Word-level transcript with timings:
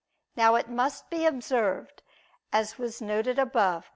Now 0.35 0.55
it 0.55 0.67
must 0.67 1.11
be 1.11 1.27
observed, 1.27 2.01
as 2.51 2.79
was 2.79 3.03
noted 3.03 3.37
above 3.37 3.83
(Q. 3.83 3.89